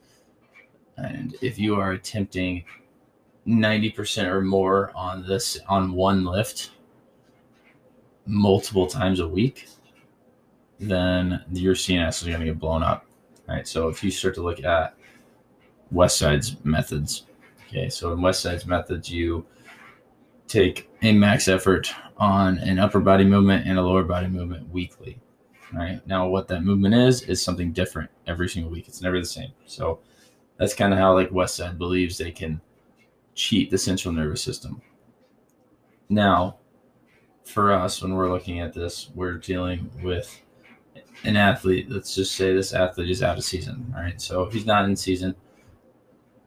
and 0.96 1.34
if 1.40 1.58
you 1.58 1.76
are 1.76 1.92
attempting 1.92 2.64
90% 3.46 4.26
or 4.26 4.40
more 4.40 4.92
on 4.94 5.26
this 5.26 5.58
on 5.68 5.92
one 5.92 6.24
lift 6.24 6.70
multiple 8.26 8.86
times 8.86 9.20
a 9.20 9.26
week, 9.26 9.68
then 10.78 11.44
your 11.52 11.74
CNS 11.74 12.22
is 12.22 12.28
going 12.28 12.40
to 12.40 12.46
get 12.46 12.58
blown 12.58 12.82
up. 12.82 13.06
Right. 13.48 13.66
So 13.66 13.88
if 13.88 14.02
you 14.04 14.10
start 14.10 14.34
to 14.36 14.42
look 14.42 14.62
at 14.62 14.94
Westside's 15.92 16.56
methods, 16.64 17.26
okay, 17.68 17.88
so 17.88 18.12
in 18.12 18.20
Westside's 18.20 18.66
methods, 18.66 19.10
you 19.10 19.44
take 20.46 20.88
a 21.02 21.12
max 21.12 21.48
effort 21.48 21.92
on 22.18 22.58
an 22.58 22.78
upper 22.78 23.00
body 23.00 23.24
movement 23.24 23.66
and 23.66 23.78
a 23.78 23.82
lower 23.82 24.04
body 24.04 24.28
movement 24.28 24.68
weekly. 24.70 25.18
Right. 25.72 26.06
Now, 26.06 26.28
what 26.28 26.48
that 26.48 26.62
movement 26.62 26.94
is, 26.94 27.22
is 27.22 27.42
something 27.42 27.72
different 27.72 28.10
every 28.26 28.48
single 28.48 28.70
week. 28.70 28.88
It's 28.88 29.00
never 29.00 29.18
the 29.18 29.26
same. 29.26 29.52
So 29.66 30.00
that's 30.58 30.74
kind 30.74 30.92
of 30.92 30.98
how 30.98 31.14
like 31.14 31.30
Westside 31.30 31.78
believes 31.78 32.18
they 32.18 32.30
can 32.30 32.60
cheat 33.34 33.70
the 33.70 33.78
central 33.78 34.12
nervous 34.12 34.42
system. 34.42 34.82
Now, 36.08 36.58
for 37.44 37.72
us, 37.72 38.02
when 38.02 38.14
we're 38.14 38.30
looking 38.30 38.60
at 38.60 38.72
this, 38.72 39.10
we're 39.14 39.38
dealing 39.38 39.90
with 40.02 40.40
an 41.24 41.36
athlete. 41.36 41.90
Let's 41.90 42.14
just 42.14 42.34
say 42.34 42.54
this 42.54 42.72
athlete 42.72 43.10
is 43.10 43.22
out 43.22 43.38
of 43.38 43.44
season. 43.44 43.92
Right. 43.94 44.20
So 44.20 44.42
if 44.42 44.52
he's 44.52 44.66
not 44.66 44.84
in 44.84 44.96
season, 44.96 45.34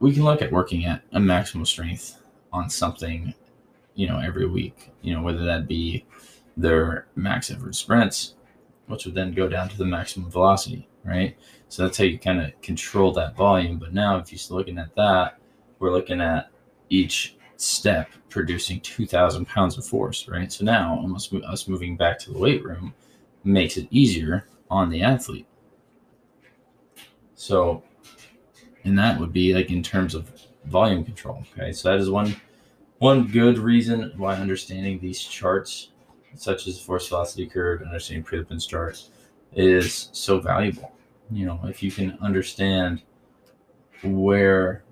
we 0.00 0.12
can 0.12 0.24
look 0.24 0.42
at 0.42 0.52
working 0.52 0.84
at 0.84 1.02
a 1.12 1.18
maximal 1.18 1.66
strength 1.66 2.22
on 2.52 2.70
something, 2.70 3.34
you 3.94 4.06
know, 4.06 4.18
every 4.18 4.46
week, 4.46 4.90
you 5.02 5.14
know, 5.14 5.22
whether 5.22 5.44
that 5.44 5.66
be 5.66 6.06
their 6.56 7.06
max 7.16 7.50
effort 7.50 7.74
sprints, 7.74 8.34
which 8.86 9.04
would 9.04 9.14
then 9.14 9.32
go 9.32 9.48
down 9.48 9.68
to 9.68 9.76
the 9.76 9.84
maximum 9.84 10.30
velocity, 10.30 10.88
right? 11.04 11.36
So 11.68 11.82
that's 11.82 11.98
how 11.98 12.04
you 12.04 12.18
kind 12.18 12.40
of 12.40 12.58
control 12.62 13.12
that 13.12 13.36
volume. 13.36 13.78
But 13.78 13.92
now, 13.92 14.18
if 14.18 14.30
you're 14.30 14.56
looking 14.56 14.78
at 14.78 14.94
that, 14.96 15.38
we're 15.78 15.92
looking 15.92 16.20
at 16.20 16.50
each 16.88 17.36
step 17.56 18.10
producing 18.28 18.80
2,000 18.80 19.46
pounds 19.46 19.78
of 19.78 19.86
force, 19.86 20.28
right? 20.28 20.52
So 20.52 20.64
now, 20.64 20.98
almost 21.00 21.32
us 21.32 21.68
moving 21.68 21.96
back 21.96 22.18
to 22.20 22.32
the 22.32 22.38
weight 22.38 22.64
room 22.64 22.94
makes 23.44 23.76
it 23.76 23.88
easier 23.90 24.46
on 24.70 24.90
the 24.90 25.02
athlete. 25.02 25.46
So, 27.34 27.82
and 28.84 28.98
that 28.98 29.18
would 29.18 29.32
be 29.32 29.54
like 29.54 29.70
in 29.70 29.82
terms 29.82 30.14
of 30.14 30.30
volume 30.66 31.04
control. 31.04 31.44
Okay, 31.52 31.72
so 31.72 31.90
that 31.90 31.98
is 31.98 32.10
one 32.10 32.36
one 32.98 33.26
good 33.26 33.58
reason 33.58 34.12
why 34.16 34.36
understanding 34.36 34.98
these 34.98 35.20
charts, 35.20 35.90
such 36.34 36.66
as 36.66 36.80
force 36.80 37.08
velocity 37.08 37.46
curve, 37.46 37.82
understanding 37.82 38.24
Prilepin's 38.24 38.66
charts, 38.66 39.10
is 39.52 40.08
so 40.12 40.40
valuable. 40.40 40.92
You 41.30 41.46
know, 41.46 41.60
if 41.64 41.82
you 41.82 41.90
can 41.90 42.16
understand 42.22 43.02
where 44.02 44.82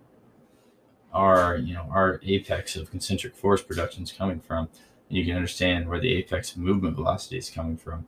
our 1.14 1.56
you 1.56 1.72
know 1.72 1.88
our 1.90 2.20
apex 2.24 2.76
of 2.76 2.90
concentric 2.90 3.34
force 3.34 3.62
production 3.62 4.02
is 4.02 4.12
coming 4.12 4.40
from 4.40 4.68
and 5.08 5.18
you 5.18 5.24
can 5.24 5.36
understand 5.36 5.88
where 5.88 6.00
the 6.00 6.12
apex 6.12 6.52
of 6.52 6.58
movement 6.58 6.96
velocity 6.96 7.38
is 7.38 7.48
coming 7.48 7.76
from 7.76 8.06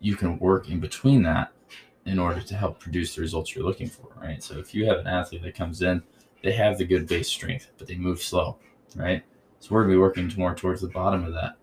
you 0.00 0.16
can 0.16 0.38
work 0.38 0.68
in 0.68 0.80
between 0.80 1.22
that 1.22 1.52
in 2.06 2.18
order 2.18 2.40
to 2.40 2.54
help 2.54 2.80
produce 2.80 3.14
the 3.14 3.20
results 3.20 3.54
you're 3.54 3.64
looking 3.64 3.88
for 3.88 4.08
right? 4.20 4.42
So 4.42 4.58
if 4.58 4.74
you 4.74 4.86
have 4.86 4.98
an 4.98 5.06
athlete 5.06 5.42
that 5.42 5.54
comes 5.54 5.82
in 5.82 6.02
they 6.42 6.52
have 6.52 6.78
the 6.78 6.84
good 6.84 7.06
base 7.06 7.28
strength 7.28 7.70
but 7.78 7.86
they 7.86 7.96
move 7.96 8.22
slow 8.22 8.58
right? 8.96 9.22
So 9.60 9.74
we're 9.74 9.82
going 9.82 9.90
to 9.90 9.96
be 9.96 10.00
working 10.00 10.32
more 10.36 10.54
towards 10.54 10.80
the 10.80 10.88
bottom 10.88 11.24
of 11.24 11.34
that 11.34 11.56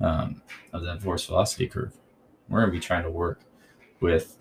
um, 0.00 0.42
of 0.72 0.82
that 0.82 1.00
force 1.00 1.24
velocity 1.24 1.68
curve. 1.68 1.96
We're 2.48 2.60
going 2.60 2.72
to 2.72 2.76
be 2.78 2.84
trying 2.84 3.04
to 3.04 3.10
work 3.10 3.40
with 4.00 4.36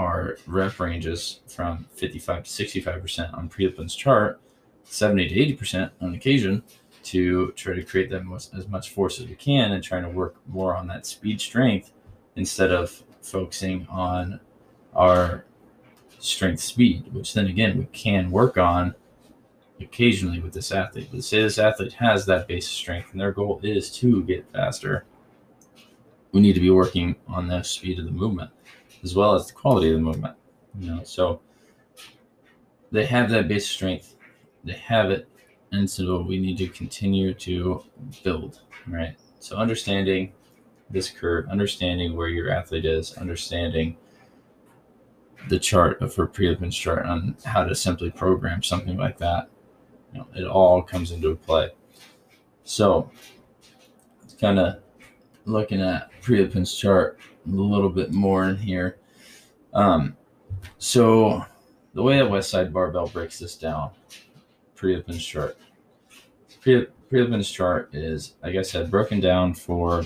our 0.00 0.38
rep 0.46 0.80
ranges 0.80 1.40
from 1.46 1.86
55 1.94 2.44
to 2.44 2.50
65% 2.50 3.36
on 3.36 3.50
Prilepin's 3.50 3.94
chart, 3.94 4.40
70 4.84 5.28
to 5.28 5.56
80% 5.56 5.90
on 6.00 6.14
occasion 6.14 6.62
to 7.02 7.52
try 7.52 7.74
to 7.74 7.82
create 7.82 8.10
as 8.10 8.66
much 8.68 8.90
force 8.90 9.20
as 9.20 9.26
we 9.26 9.34
can 9.34 9.72
and 9.72 9.84
trying 9.84 10.02
to 10.02 10.08
work 10.08 10.36
more 10.48 10.74
on 10.74 10.86
that 10.88 11.04
speed 11.04 11.38
strength 11.40 11.92
instead 12.36 12.72
of 12.72 13.02
focusing 13.20 13.86
on 13.90 14.40
our 14.94 15.44
strength 16.18 16.60
speed, 16.60 17.12
which 17.12 17.34
then 17.34 17.46
again 17.46 17.76
we 17.78 17.84
can 17.86 18.30
work 18.30 18.56
on 18.56 18.94
occasionally 19.80 20.40
with 20.40 20.54
this 20.54 20.72
athlete. 20.72 21.08
But 21.12 21.24
say 21.24 21.42
this 21.42 21.58
athlete 21.58 21.92
has 21.94 22.24
that 22.24 22.48
base 22.48 22.66
strength 22.66 23.12
and 23.12 23.20
their 23.20 23.32
goal 23.32 23.60
is 23.62 23.90
to 23.98 24.22
get 24.24 24.50
faster, 24.50 25.04
we 26.32 26.40
need 26.40 26.54
to 26.54 26.60
be 26.60 26.70
working 26.70 27.16
on 27.28 27.48
the 27.48 27.62
speed 27.62 27.98
of 27.98 28.06
the 28.06 28.10
movement 28.10 28.50
as 29.02 29.14
well 29.14 29.34
as 29.34 29.46
the 29.46 29.52
quality 29.52 29.90
of 29.90 29.96
the 29.96 30.02
movement. 30.02 30.36
You 30.78 30.94
know, 30.94 31.02
so 31.02 31.40
they 32.92 33.06
have 33.06 33.30
that 33.30 33.48
base 33.48 33.68
strength, 33.68 34.16
they 34.64 34.74
have 34.74 35.10
it, 35.10 35.28
and 35.72 35.88
so 35.88 36.22
we 36.22 36.38
need 36.38 36.58
to 36.58 36.68
continue 36.68 37.34
to 37.34 37.84
build, 38.22 38.60
right? 38.86 39.16
So 39.38 39.56
understanding 39.56 40.32
this 40.90 41.10
curve, 41.10 41.48
understanding 41.48 42.16
where 42.16 42.28
your 42.28 42.50
athlete 42.50 42.84
is, 42.84 43.16
understanding 43.16 43.96
the 45.48 45.58
chart 45.58 46.00
of 46.02 46.14
her 46.16 46.26
Prilepin's 46.26 46.76
chart 46.76 47.06
on 47.06 47.36
how 47.44 47.64
to 47.64 47.74
simply 47.74 48.10
program 48.10 48.62
something 48.62 48.96
like 48.96 49.18
that. 49.18 49.48
You 50.12 50.18
know, 50.18 50.26
it 50.34 50.46
all 50.46 50.82
comes 50.82 51.12
into 51.12 51.34
play. 51.36 51.70
So 52.64 53.10
it's 54.22 54.34
kind 54.34 54.58
of 54.58 54.80
looking 55.44 55.80
at 55.80 56.10
Prilepin's 56.20 56.74
chart 56.74 57.18
a 57.46 57.50
little 57.50 57.88
bit 57.88 58.12
more 58.12 58.48
in 58.48 58.56
here. 58.56 58.98
Um, 59.72 60.16
so 60.78 61.44
the 61.94 62.02
way 62.02 62.18
that 62.18 62.30
Westside 62.30 62.72
Barbell 62.72 63.08
breaks 63.08 63.38
this 63.38 63.56
down, 63.56 63.90
Prilepin's 64.76 65.24
chart. 65.24 65.56
Prilepin's 66.62 67.50
chart 67.50 67.94
is, 67.94 68.34
like 68.42 68.56
I 68.56 68.62
said, 68.62 68.90
broken 68.90 69.20
down 69.20 69.54
for 69.54 70.04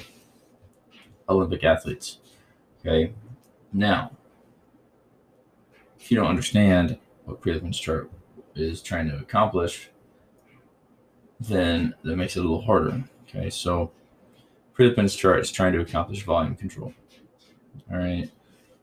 Olympic 1.28 1.64
athletes. 1.64 2.18
Okay. 2.80 3.12
Now, 3.72 4.12
if 5.98 6.10
you 6.10 6.16
don't 6.16 6.26
understand 6.26 6.98
what 7.24 7.40
Prilepin's 7.40 7.78
chart 7.78 8.10
is 8.54 8.82
trying 8.82 9.08
to 9.08 9.16
accomplish, 9.16 9.90
then 11.40 11.94
that 12.04 12.16
makes 12.16 12.36
it 12.36 12.40
a 12.40 12.42
little 12.42 12.62
harder. 12.62 13.04
Okay. 13.28 13.50
So 13.50 13.90
Prilepin's 14.76 15.14
chart 15.14 15.40
is 15.40 15.50
trying 15.50 15.72
to 15.72 15.80
accomplish 15.80 16.24
volume 16.24 16.56
control. 16.56 16.94
All 17.90 17.98
right. 17.98 18.30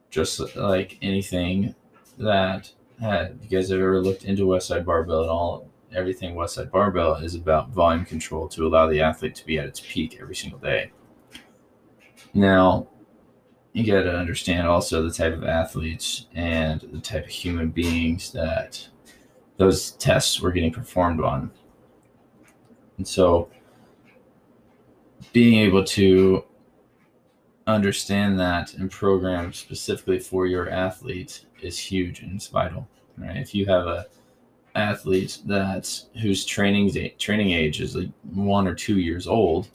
Just 0.09 0.55
like 0.55 0.97
anything 1.01 1.75
that 2.17 2.71
had, 2.99 3.39
you 3.41 3.49
guys 3.49 3.69
have 3.69 3.79
ever 3.79 4.01
looked 4.01 4.25
into 4.25 4.43
Westside 4.43 4.85
Barbell 4.85 5.23
at 5.23 5.29
all? 5.29 5.69
Everything 5.93 6.35
Westside 6.35 6.71
Barbell 6.71 7.15
is 7.15 7.35
about 7.35 7.69
volume 7.69 8.05
control 8.05 8.47
to 8.49 8.65
allow 8.65 8.87
the 8.87 9.01
athlete 9.01 9.35
to 9.35 9.45
be 9.45 9.57
at 9.57 9.65
its 9.65 9.81
peak 9.81 10.19
every 10.21 10.35
single 10.35 10.59
day. 10.59 10.91
Now, 12.33 12.87
you 13.73 13.85
got 13.85 14.03
to 14.03 14.15
understand 14.15 14.67
also 14.67 15.01
the 15.01 15.13
type 15.13 15.33
of 15.33 15.43
athletes 15.43 16.27
and 16.33 16.81
the 16.81 16.99
type 16.99 17.25
of 17.25 17.29
human 17.29 17.69
beings 17.69 18.31
that 18.31 18.87
those 19.57 19.91
tests 19.91 20.41
were 20.41 20.51
getting 20.51 20.71
performed 20.71 21.21
on. 21.21 21.51
And 22.97 23.07
so, 23.07 23.49
being 25.33 25.59
able 25.59 25.83
to 25.83 26.43
understand 27.67 28.39
that 28.39 28.73
and 28.73 28.89
program 28.89 29.53
specifically 29.53 30.19
for 30.19 30.47
your 30.47 30.69
athlete 30.69 31.45
is 31.61 31.77
huge 31.77 32.21
and 32.21 32.35
it's 32.35 32.47
vital. 32.47 32.87
Right? 33.17 33.37
If 33.37 33.53
you 33.53 33.65
have 33.67 33.87
a 33.87 34.07
athlete 34.75 35.39
that 35.45 36.01
whose 36.21 36.45
training 36.45 37.11
training 37.19 37.51
age 37.51 37.81
is 37.81 37.95
like 37.95 38.09
one 38.33 38.67
or 38.67 38.75
two 38.75 38.99
years 38.99 39.27
old, 39.27 39.69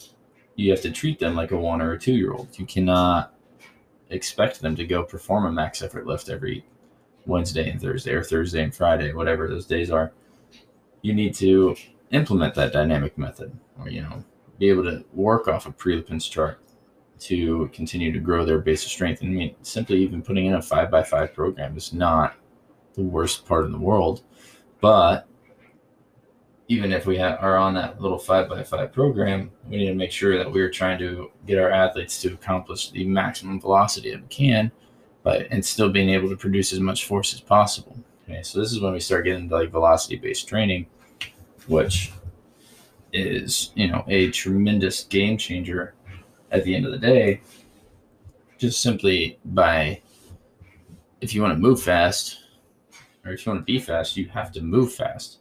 you 0.57 0.71
have 0.71 0.81
to 0.83 0.91
treat 0.91 1.19
them 1.19 1.35
like 1.35 1.53
a 1.53 1.57
one 1.57 1.81
or 1.81 1.93
a 1.93 1.99
two 1.99 2.15
year 2.15 2.33
old. 2.33 2.59
You 2.59 2.67
cannot 2.67 3.35
expect 4.11 4.61
them 4.61 4.77
to 4.77 4.87
go 4.87 5.03
perform 5.03 5.47
a 5.47 5.53
max 5.53 5.83
effort 5.83 6.07
lift 6.07 6.29
every 6.29 6.65
Wednesday 7.27 7.71
and 7.71 7.81
Thursday 7.81 8.13
or 8.13 8.23
Thursday 8.23 8.63
and 8.63 8.75
Friday, 8.75 9.13
whatever 9.13 9.49
those 9.49 9.67
days 9.67 9.91
are. 9.91 10.13
You 11.03 11.13
need 11.13 11.35
to 11.37 11.77
implement 12.11 12.55
that 12.55 12.73
dynamic 12.73 13.19
method 13.19 13.57
or, 13.79 13.89
you 13.89 14.03
know, 14.03 14.25
be 14.59 14.69
able 14.71 14.85
to 14.85 15.05
work 15.13 15.49
off 15.49 15.67
a 15.67 15.73
Prilepin's 15.73 16.27
chart 16.27 16.61
to 17.19 17.71
continue 17.73 18.13
to 18.13 18.19
grow 18.19 18.45
their 18.45 18.59
base 18.59 18.85
of 18.85 18.91
strength. 18.91 19.23
And 19.23 19.31
I 19.31 19.35
mean, 19.35 19.55
simply 19.63 19.99
even 20.03 20.23
putting 20.23 20.47
in 20.47 20.55
a 20.55 20.63
five 20.63 20.91
by 20.91 21.03
five 21.03 21.35
program 21.35 21.77
is 21.77 21.93
not 21.93 22.35
the 22.95 23.03
worst 23.03 23.47
part 23.47 23.65
in 23.65 23.73
the 23.73 23.79
world. 23.79 24.23
But 24.81 25.27
even 26.69 26.93
if 26.93 27.07
we 27.07 27.19
are 27.19 27.57
on 27.57 27.75
that 27.75 28.01
little 28.01 28.19
five 28.19 28.49
by 28.49 28.63
five 28.63 28.93
program, 28.93 29.51
we 29.69 29.77
need 29.77 29.87
to 29.87 29.95
make 29.95 30.11
sure 30.11 30.37
that 30.37 30.51
we're 30.51 30.71
trying 30.71 30.99
to 30.99 31.31
get 31.47 31.59
our 31.59 31.71
athletes 31.71 32.21
to 32.23 32.33
accomplish 32.35 32.91
the 32.91 33.07
maximum 33.07 33.61
velocity 33.61 34.11
that 34.11 34.21
we 34.21 34.29
can, 34.29 34.73
but 35.23 35.47
and 35.51 35.65
still 35.65 35.91
being 35.91 36.11
able 36.11 36.29
to 36.29 36.37
produce 36.37 36.73
as 36.73 36.81
much 36.81 37.07
force 37.07 37.33
as 37.33 37.41
possible. 37.41 37.97
Okay, 38.29 38.43
so 38.43 38.59
this 38.59 38.73
is 38.73 38.81
when 38.81 38.93
we 38.93 39.01
start 39.01 39.25
getting 39.25 39.45
into 39.45 39.57
like 39.57 39.71
velocity 39.71 40.17
based 40.17 40.49
training, 40.49 40.87
which 41.69 42.13
is 43.13 43.71
you 43.77 43.87
know 43.87 44.05
a 44.09 44.31
tremendous 44.33 45.05
game 45.05 45.39
changer 45.39 45.95
at 46.51 46.65
the 46.65 46.75
end 46.75 46.87
of 46.87 46.93
the 46.93 46.99
day 46.99 47.41
just 48.59 48.81
simply 48.81 49.39
by 49.45 50.01
if 51.21 51.35
you 51.35 51.43
want 51.43 51.55
to 51.55 51.59
move 51.59 51.83
fast 51.83 52.41
or 53.25 53.33
if 53.33 53.45
you 53.45 53.53
want 53.53 53.67
to 53.67 53.73
be 53.73 53.79
fast, 53.79 54.17
you 54.17 54.29
have 54.29 54.53
to 54.53 54.63
move 54.63 54.93
fast. 54.93 55.39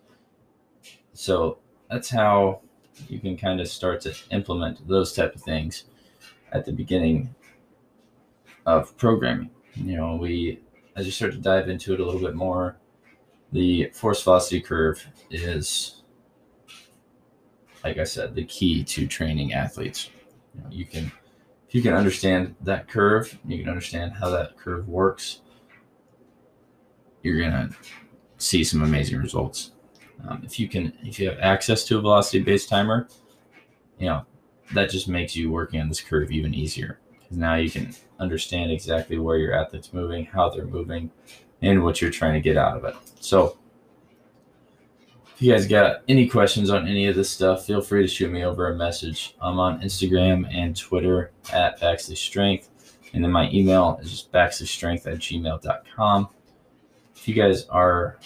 So 1.14 1.60
that's 1.90 2.10
how 2.10 2.62
you 3.08 3.20
can 3.20 3.38
kind 3.38 3.62
of 3.62 3.68
start 3.68 4.02
to 4.02 4.16
implement 4.32 4.88
those 4.88 5.14
type 5.14 5.36
of 5.36 5.42
things 5.42 5.86
at 6.52 6.66
the 6.66 6.72
beginning 6.72 7.36
of 8.66 8.98
programming. 8.98 9.52
You 9.76 9.98
know, 9.98 10.16
we 10.16 10.60
as 10.96 11.06
you 11.06 11.12
start 11.12 11.34
to 11.34 11.38
dive 11.38 11.70
into 11.70 11.94
it 11.94 12.00
a 12.00 12.06
little 12.06 12.22
bit 12.22 12.36
more, 12.36 12.78
the 13.52 13.92
force 13.94 14.24
velocity 14.24 14.62
curve 14.62 15.06
is 15.30 16.02
like 17.84 18.00
I 18.00 18.04
said, 18.04 18.34
the 18.34 18.46
key 18.46 18.84
to 18.84 19.06
training 19.06 19.54
athletes. 19.54 20.10
You, 20.70 20.86
can 20.86 21.12
if 21.68 21.76
you 21.76 21.82
can 21.82 21.94
understand 21.94 22.56
that 22.62 22.88
curve, 22.88 23.38
you 23.46 23.60
can 23.60 23.70
understand 23.70 24.14
how 24.14 24.30
that 24.30 24.58
curve 24.58 24.88
works, 24.88 25.42
you're 27.24 27.40
gonna 27.42 27.70
see 28.38 28.64
some 28.64 28.84
amazing 28.84 29.20
results. 29.20 29.72
Um, 30.28 30.42
if 30.46 30.60
you 30.60 30.68
can, 30.68 30.94
if 31.04 31.20
you 31.20 31.30
have 31.30 31.40
access 31.40 31.84
to 31.86 31.98
a 31.98 32.02
velocity-based 32.02 32.70
timer, 32.70 33.08
you 34.00 34.08
know 34.08 34.26
that 34.74 34.90
just 34.90 35.08
makes 35.08 35.36
you 35.36 35.52
working 35.52 35.80
on 35.82 35.90
this 35.90 36.02
curve 36.02 36.32
even 36.32 36.54
easier 36.54 37.00
because 37.26 37.38
now 37.38 37.56
you 37.56 37.70
can 37.70 37.94
understand 38.20 38.72
exactly 38.72 39.18
where 39.18 39.38
your 39.38 39.54
athlete's 39.54 39.94
moving, 39.94 40.26
how 40.26 40.50
they're 40.50 40.66
moving, 40.66 41.12
and 41.62 41.84
what 41.84 42.02
you're 42.02 42.12
trying 42.12 42.34
to 42.34 42.40
get 42.40 42.58
out 42.58 42.78
of 42.78 42.86
it. 42.86 42.96
So, 43.20 43.58
if 45.36 45.42
you 45.42 45.52
guys 45.52 45.68
got 45.68 46.02
any 46.08 46.30
questions 46.30 46.70
on 46.70 46.88
any 46.88 47.08
of 47.08 47.16
this 47.18 47.30
stuff, 47.30 47.66
feel 47.66 47.82
free 47.82 48.02
to 48.02 48.08
shoot 48.08 48.32
me 48.32 48.46
over 48.46 48.70
a 48.70 48.76
message. 48.76 49.36
I'm 49.42 49.60
on 49.60 49.82
Instagram 49.82 50.48
and 50.50 50.78
Twitter 50.78 51.32
at 51.52 51.78
Baxley 51.82 52.16
Strength. 52.16 52.70
And 53.14 53.22
then 53.22 53.32
my 53.32 53.50
email 53.52 54.00
is 54.02 54.12
just 54.12 54.32
baxleystrength 54.32 55.06
at 55.08 55.20
gmail.com. 55.20 56.30
If 57.14 57.28
you 57.28 57.34
guys 57.34 57.66
are 57.66 58.18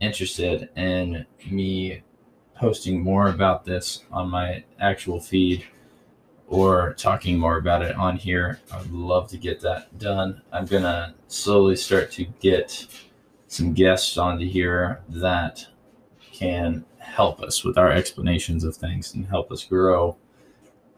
interested 0.00 0.68
in 0.76 1.26
me 1.50 2.02
posting 2.54 3.00
more 3.00 3.30
about 3.30 3.64
this 3.64 4.04
on 4.12 4.30
my 4.30 4.62
actual 4.78 5.18
feed 5.18 5.64
or 6.46 6.94
talking 6.94 7.36
more 7.36 7.58
about 7.58 7.82
it 7.82 7.96
on 7.96 8.16
here, 8.16 8.60
I 8.70 8.78
would 8.78 8.92
love 8.92 9.28
to 9.30 9.38
get 9.38 9.60
that 9.62 9.98
done. 9.98 10.40
I'm 10.52 10.66
going 10.66 10.84
to 10.84 11.14
slowly 11.26 11.74
start 11.74 12.12
to 12.12 12.24
get 12.40 12.86
some 13.48 13.72
guests 13.72 14.16
onto 14.18 14.48
here 14.48 15.00
that 15.08 15.66
can 16.34 16.84
help 16.98 17.40
us 17.40 17.62
with 17.62 17.78
our 17.78 17.92
explanations 17.92 18.64
of 18.64 18.74
things 18.74 19.14
and 19.14 19.24
help 19.26 19.52
us 19.52 19.64
grow 19.64 20.16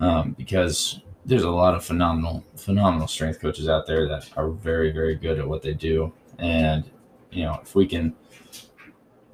um, 0.01 0.35
because 0.39 1.01
there's 1.27 1.43
a 1.43 1.51
lot 1.51 1.75
of 1.75 1.85
phenomenal 1.85 2.43
phenomenal 2.57 3.07
strength 3.07 3.41
coaches 3.41 3.69
out 3.69 3.87
there 3.87 4.09
that 4.09 4.29
are 4.37 4.49
very 4.49 4.91
very 4.91 5.15
good 5.15 5.39
at 5.39 5.47
what 5.47 5.63
they 5.63 5.75
do. 5.75 6.13
And 6.39 6.85
you 7.31 7.45
know 7.45 7.61
if 7.63 7.75
we 7.75 7.87
can 7.87 8.15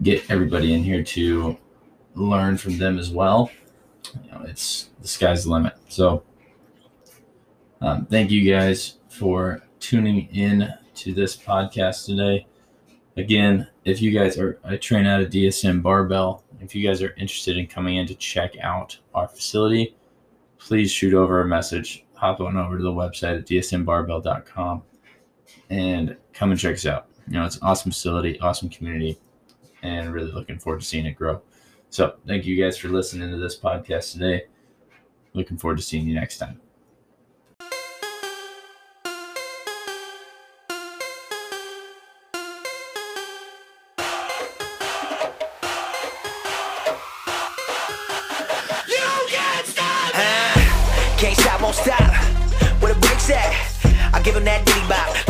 get 0.03 0.29
everybody 0.29 0.75
in 0.75 0.83
here 0.83 1.05
to 1.05 1.57
learn 2.15 2.57
from 2.57 2.77
them 2.77 2.99
as 2.99 3.11
well 3.11 3.51
you 4.25 4.31
know 4.31 4.43
it's 4.43 4.91
the 5.01 5.09
sky's 5.09 5.45
the 5.45 5.51
limit. 5.51 5.75
So 5.89 6.25
um, 7.81 8.07
thank 8.07 8.31
you 8.31 8.51
guys 8.51 8.99
for 9.09 9.63
tuning 9.79 10.29
in 10.35 10.73
to 10.95 11.15
this 11.15 11.37
podcast 11.37 12.07
today 12.07 12.47
again 13.17 13.69
if 13.85 14.01
you 14.01 14.11
guys 14.11 14.39
are 14.39 14.59
i 14.65 14.77
train 14.77 15.07
out 15.07 15.21
of 15.21 15.31
dsm 15.31 15.83
barbell. 15.83 16.45
If 16.61 16.77
you 16.77 16.87
guys 16.87 17.03
are 17.03 17.13
interested 17.19 17.57
in 17.57 17.67
coming 17.67 17.97
in 17.97 18.07
to 18.07 18.15
check 18.15 18.57
out 18.63 18.99
our 19.15 19.29
facility 19.29 19.97
please 20.59 20.93
shoot 20.93 21.13
over 21.13 21.41
a 21.41 21.45
message. 21.45 22.05
Hop 22.15 22.41
on 22.41 22.57
over 22.57 22.77
to 22.77 22.83
the 22.83 22.91
website 22.91 23.39
at 23.39 23.47
dsmbarbell.com 23.47 24.83
and 25.71 26.17
come 26.33 26.51
and 26.53 26.61
check 26.61 26.77
us 26.77 26.87
out. 26.87 27.09
You 27.27 27.35
know 27.35 27.45
it's 27.45 27.57
an 27.57 27.63
awesome 27.65 27.91
facility 27.91 28.39
awesome 28.41 28.69
community 28.69 29.19
and 29.83 30.13
really 30.13 30.31
looking 30.31 30.59
forward 30.59 30.81
to 30.81 30.87
seeing 30.87 31.07
it 31.07 31.17
grow. 31.17 31.43
So 31.91 32.17
thank 32.27 32.47
you 32.47 32.63
guys 32.63 32.79
for 32.79 32.89
listening 32.89 33.31
to 33.31 33.37
this 33.37 33.59
podcast 33.59 34.13
today. 34.13 34.45
Looking 35.35 35.59
forward 35.59 35.79
to 35.79 35.83
seeing 35.83 36.07
you 36.07 36.15
next 36.15 36.39
time 36.39 36.62
won't 51.73 51.87
stop. 51.87 52.15
Where 52.83 52.93
the 52.93 53.01
brakes 53.01 53.31
at? 53.31 54.15
I 54.15 54.21
give 54.23 54.37
him 54.37 54.45
that 54.45 54.65
diddy 54.67 54.81
bop. 54.89 55.22